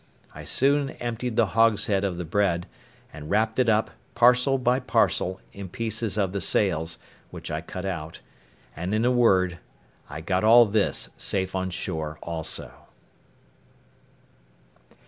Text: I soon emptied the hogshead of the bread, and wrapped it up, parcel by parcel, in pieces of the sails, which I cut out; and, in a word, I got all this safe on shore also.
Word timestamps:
I 0.33 0.45
soon 0.45 0.89
emptied 0.99 1.35
the 1.35 1.45
hogshead 1.53 2.03
of 2.03 2.17
the 2.17 2.25
bread, 2.25 2.65
and 3.13 3.29
wrapped 3.29 3.59
it 3.59 3.69
up, 3.69 3.91
parcel 4.15 4.57
by 4.57 4.79
parcel, 4.79 5.39
in 5.53 5.69
pieces 5.69 6.17
of 6.17 6.31
the 6.33 6.41
sails, 6.41 6.97
which 7.29 7.51
I 7.51 7.61
cut 7.61 7.85
out; 7.85 8.19
and, 8.75 8.95
in 8.95 9.05
a 9.05 9.11
word, 9.11 9.59
I 10.09 10.21
got 10.21 10.43
all 10.43 10.65
this 10.65 11.11
safe 11.17 11.53
on 11.55 11.69
shore 11.69 12.17
also. 12.23 12.71